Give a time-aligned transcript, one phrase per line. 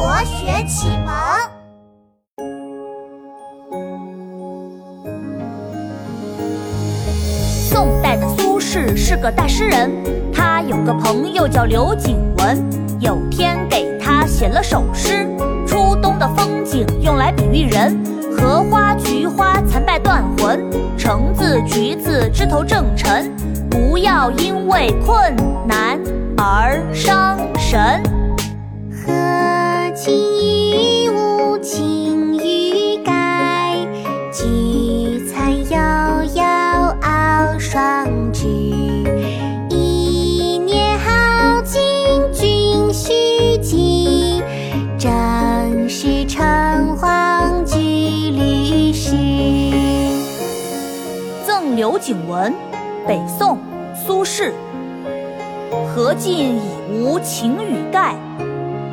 [0.00, 1.14] 国学启蒙。
[7.68, 9.90] 宋代的苏轼是个大诗人，
[10.32, 12.58] 他有个朋友叫刘景文，
[12.98, 15.28] 有天给他写了首诗。
[15.66, 18.02] 初冬的风景用来比喻人，
[18.38, 20.64] 荷花、菊花残败断魂，
[20.96, 23.30] 橙子、橘子枝头正沉，
[23.68, 25.36] 不要因为困
[25.68, 26.00] 难
[26.38, 28.02] 而伤神。
[30.00, 33.76] 何其一无晴雨盖，
[34.32, 36.42] 菊残犹有
[37.02, 38.46] 傲霜枝。
[39.68, 41.78] 一年好景
[42.32, 44.42] 君须记，
[44.98, 47.76] 正是橙黄橘
[48.30, 49.14] 绿时。
[51.46, 52.54] 赠刘景文，
[53.06, 53.58] 北宋，
[53.94, 54.50] 苏轼。
[55.94, 56.60] 荷尽已
[56.90, 58.14] 无擎雨盖，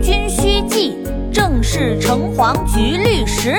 [0.00, 0.96] 君须记，
[1.32, 3.54] 正是橙黄橘绿时。